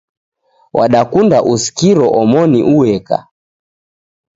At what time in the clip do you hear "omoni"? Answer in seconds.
2.21-2.59